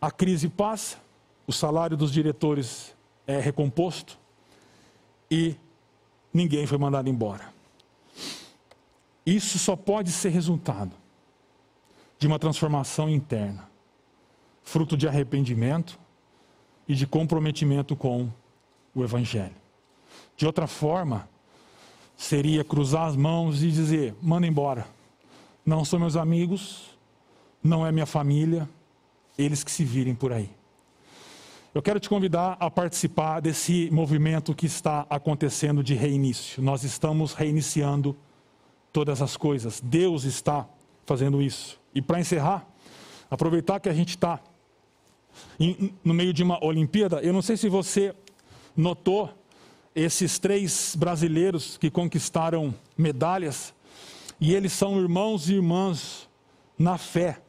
[0.01, 0.99] a crise passa,
[1.47, 2.95] o salário dos diretores
[3.26, 4.18] é recomposto
[5.30, 5.57] e
[6.32, 7.53] ninguém foi mandado embora.
[9.24, 10.93] Isso só pode ser resultado
[12.18, 13.70] de uma transformação interna
[14.62, 15.99] fruto de arrependimento
[16.88, 18.30] e de comprometimento com
[18.95, 19.55] o Evangelho.
[20.36, 21.28] De outra forma,
[22.23, 24.87] seria cruzar as mãos e dizer: manda embora.
[25.66, 26.91] Não são meus amigos,
[27.62, 28.68] não é minha família,
[29.37, 30.49] eles que se virem por aí.
[31.75, 36.62] Eu quero te convidar a participar desse movimento que está acontecendo de reinício.
[36.62, 38.16] Nós estamos reiniciando
[38.93, 39.81] todas as coisas.
[39.81, 40.68] Deus está
[41.07, 41.81] fazendo isso.
[41.95, 42.66] E para encerrar,
[43.31, 44.41] aproveitar que a gente está
[46.05, 47.20] no meio de uma Olimpíada.
[47.20, 48.14] Eu não sei se você
[48.77, 49.31] notou
[49.95, 53.74] esses três brasileiros que conquistaram medalhas,
[54.40, 56.28] e eles são irmãos e irmãs
[56.78, 57.40] na fé.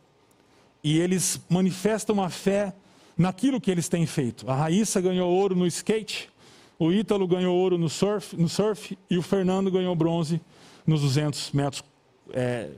[0.84, 2.74] E eles manifestam a fé
[3.18, 4.50] naquilo que eles têm feito.
[4.50, 6.30] A Raíssa ganhou ouro no skate,
[6.78, 10.42] o Ítalo ganhou ouro no surf, no surf e o Fernando ganhou bronze
[10.86, 11.84] nos 200 metros
[12.32, 12.72] é,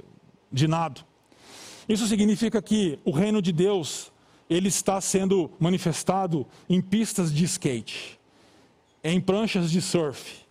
[0.52, 1.02] de nado.
[1.88, 4.12] Isso significa que o reino de Deus
[4.50, 8.20] ele está sendo manifestado em pistas de skate,
[9.06, 10.44] em pranchas de surf,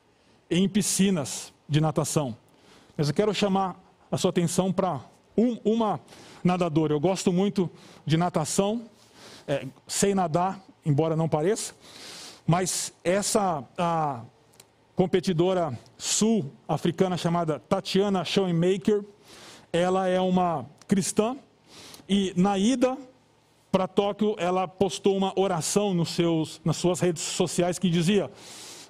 [0.48, 2.36] em piscinas de natação.
[2.96, 3.76] Mas eu quero chamar
[4.12, 5.00] a sua atenção para
[5.36, 5.98] um, uma
[6.44, 6.92] nadadora.
[6.92, 7.68] Eu gosto muito
[8.06, 8.82] de natação,
[9.48, 9.66] é,
[10.14, 11.74] nadar, embora não pareça,
[12.46, 14.22] mas essa a
[14.94, 19.04] competidora sul-africana chamada Tatiana Schoenmaker,
[19.72, 21.36] ela é uma cristã
[22.08, 22.96] e na ida
[23.74, 28.30] para Tóquio ela postou uma oração nos seus, nas suas redes sociais que dizia: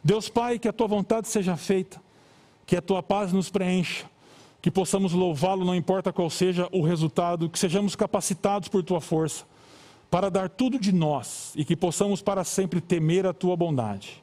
[0.05, 1.99] Deus Pai, que a tua vontade seja feita,
[2.66, 4.05] que a tua paz nos preencha,
[4.61, 9.47] que possamos louvá-lo, não importa qual seja o resultado, que sejamos capacitados por tua força
[10.11, 14.22] para dar tudo de nós e que possamos para sempre temer a tua bondade.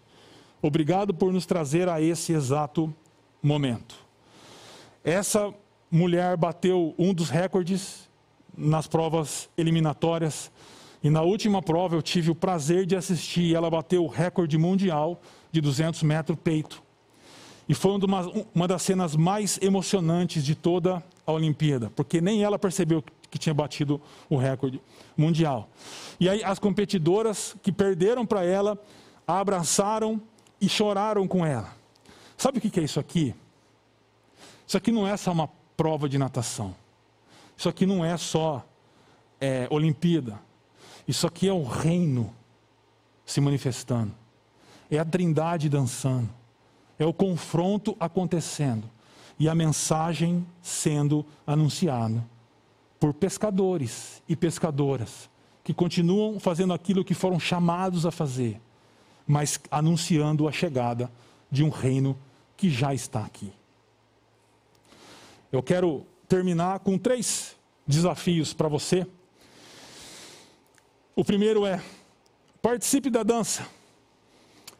[0.61, 2.93] Obrigado por nos trazer a esse exato
[3.41, 3.95] momento.
[5.03, 5.51] Essa
[5.89, 8.10] mulher bateu um dos recordes
[8.57, 10.51] nas provas eliminatórias.
[11.03, 15.19] E na última prova eu tive o prazer de assistir ela bateu o recorde mundial
[15.51, 16.81] de 200 metros peito.
[17.67, 22.59] E foi uma, uma das cenas mais emocionantes de toda a Olimpíada, porque nem ela
[22.59, 24.81] percebeu que tinha batido o recorde
[25.15, 25.69] mundial.
[26.19, 28.77] E aí as competidoras que perderam para ela
[29.25, 30.21] a abraçaram
[30.59, 31.73] e choraram com ela.
[32.37, 33.33] Sabe o que é isso aqui?
[34.67, 36.75] Isso aqui não é só uma prova de natação.
[37.61, 38.65] Isso aqui não é só
[39.39, 40.41] é, Olimpíada.
[41.07, 42.33] Isso aqui é o reino
[43.23, 44.11] se manifestando.
[44.89, 46.27] É a trindade dançando.
[46.97, 48.89] É o confronto acontecendo.
[49.37, 52.27] E a mensagem sendo anunciada
[52.99, 55.29] por pescadores e pescadoras
[55.63, 58.59] que continuam fazendo aquilo que foram chamados a fazer,
[59.27, 61.11] mas anunciando a chegada
[61.51, 62.17] de um reino
[62.57, 63.53] que já está aqui.
[65.51, 69.05] Eu quero terminar com três desafios para você.
[71.13, 71.83] O primeiro é:
[72.61, 73.67] participe da dança.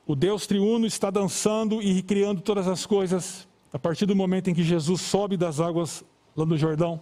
[0.08, 4.54] O Deus triuno está dançando e criando todas as coisas a partir do momento em
[4.54, 6.06] que Jesus sobe das águas
[6.38, 7.02] lá no Jordão.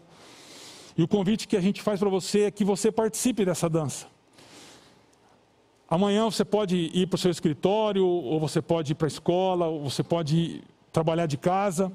[0.97, 4.07] E o convite que a gente faz para você é que você participe dessa dança.
[5.87, 9.67] Amanhã você pode ir para o seu escritório, ou você pode ir para a escola,
[9.67, 11.91] ou você pode trabalhar de casa.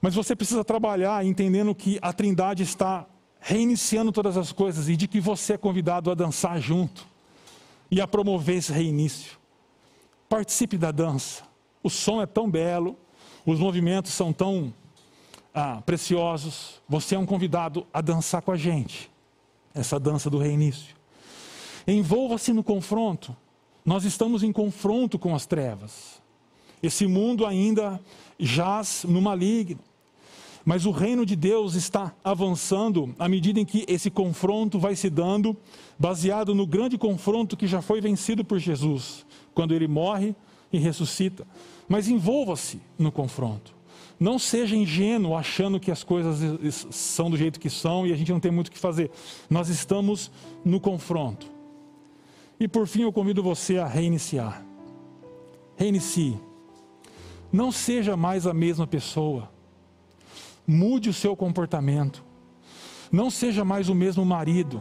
[0.00, 3.06] Mas você precisa trabalhar entendendo que a Trindade está
[3.40, 7.06] reiniciando todas as coisas e de que você é convidado a dançar junto
[7.90, 9.38] e a promover esse reinício.
[10.28, 11.42] Participe da dança.
[11.82, 12.96] O som é tão belo,
[13.46, 14.74] os movimentos são tão
[15.54, 19.10] ah, preciosos, você é um convidado a dançar com a gente,
[19.74, 20.94] essa dança do reinício.
[21.86, 23.34] Envolva-se no confronto.
[23.84, 26.20] Nós estamos em confronto com as trevas.
[26.82, 27.98] Esse mundo ainda
[28.38, 29.80] jaz no maligno.
[30.64, 35.08] Mas o reino de Deus está avançando à medida em que esse confronto vai se
[35.08, 35.56] dando,
[35.98, 40.34] baseado no grande confronto que já foi vencido por Jesus, quando ele morre
[40.72, 41.46] e ressuscita.
[41.88, 43.74] Mas envolva-se no confronto.
[44.20, 48.32] Não seja ingênuo achando que as coisas são do jeito que são e a gente
[48.32, 49.10] não tem muito o que fazer.
[49.48, 50.30] Nós estamos
[50.64, 51.46] no confronto.
[52.58, 54.64] E por fim eu convido você a reiniciar.
[55.76, 56.36] Reinicie.
[57.52, 59.48] Não seja mais a mesma pessoa.
[60.68, 62.22] Mude o seu comportamento.
[63.10, 64.80] Não seja mais o mesmo marido.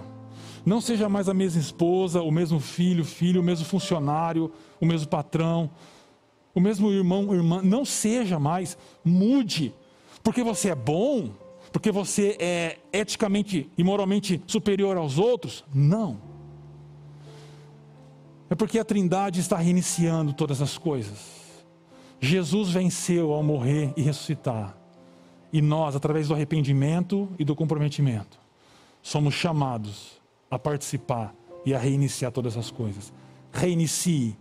[0.65, 5.07] Não seja mais a mesma esposa, o mesmo filho, filho, o mesmo funcionário, o mesmo
[5.07, 5.71] patrão
[6.57, 8.75] o mesmo irmão, irmã, não seja mais,
[9.05, 9.71] mude,
[10.23, 11.29] porque você é bom,
[11.71, 15.63] porque você é eticamente e moralmente superior aos outros.
[15.71, 16.19] Não.
[18.49, 21.37] É porque a Trindade está reiniciando todas as coisas.
[22.19, 24.75] Jesus venceu ao morrer e ressuscitar.
[25.51, 28.39] E nós, através do arrependimento e do comprometimento,
[29.01, 31.33] somos chamados a participar
[31.65, 33.13] e a reiniciar todas as coisas.
[33.51, 34.37] Reinicie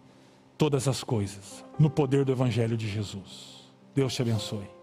[0.59, 3.73] todas as coisas no poder do Evangelho de Jesus.
[3.95, 4.76] Deus te abençoe.